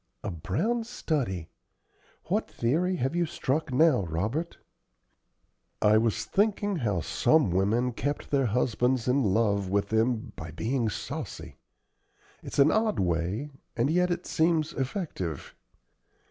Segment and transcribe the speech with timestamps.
[0.23, 1.49] "A brown study!
[2.23, 4.57] What theory have you struck now, Robert?"
[5.79, 10.89] "I was thinking how some women kept their husbands in love with them by being
[10.89, 11.59] saucy.
[12.41, 15.53] It's an odd way, and yet it seems effective."